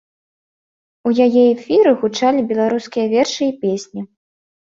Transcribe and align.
У 1.09 1.11
яе 1.25 1.43
эфіры 1.55 1.91
гучалі 2.05 2.47
беларускія 2.53 3.05
вершы 3.13 3.43
і 3.53 3.53
песні. 3.61 4.01